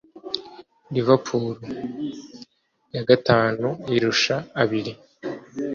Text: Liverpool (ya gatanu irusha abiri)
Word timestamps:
Liverpool 0.95 1.51
(ya 2.93 3.01
gatanu 3.09 3.67
irusha 3.95 4.35
abiri) 4.61 4.91